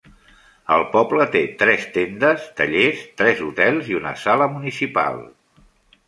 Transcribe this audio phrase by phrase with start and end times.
[0.75, 5.21] El poble té tres tendes, tallers, tres hotels i una sala municipal.